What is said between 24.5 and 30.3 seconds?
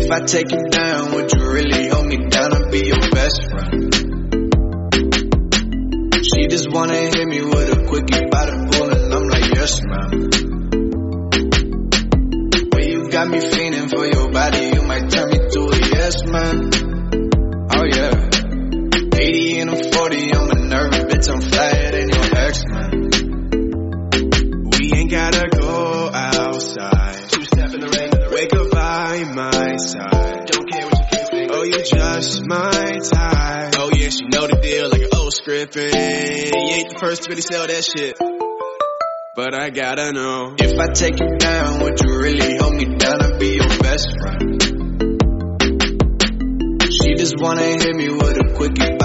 We ain't gotta go my